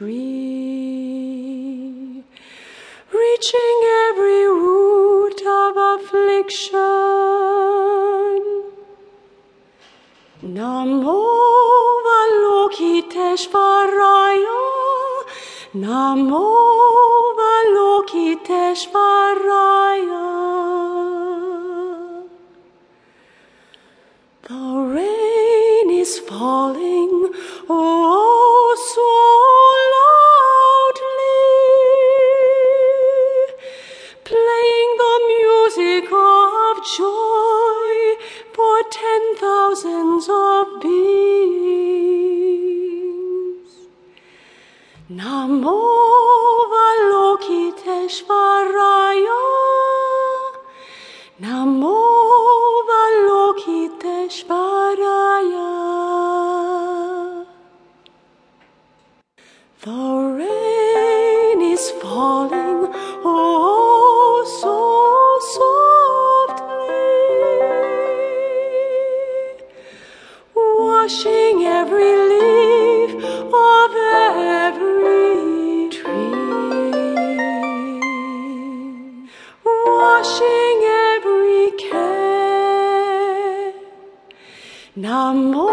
[0.00, 1.44] tree,
[3.12, 6.80] reaching every root of affliction.
[10.56, 11.20] Namo
[12.08, 14.64] Avalokiteshvaraya,
[15.84, 16.48] Namo
[17.36, 20.24] Avalokiteshvaraya.
[24.48, 24.64] The
[24.94, 27.12] rain is falling,
[27.68, 28.19] oh,
[36.84, 38.16] joy
[38.54, 40.90] for ten thousands of beings.
[45.10, 45.80] Namo
[46.70, 49.42] Avalokiteshvaraya.
[51.42, 51.98] Namo
[52.80, 55.68] Avalokiteshvaraya.
[59.82, 60.00] The
[60.36, 60.69] rain
[71.00, 73.10] washing every leaf
[73.54, 73.90] of
[74.36, 76.34] every tree,
[79.64, 80.78] washing
[81.12, 83.72] every care.
[85.04, 85.68] Namo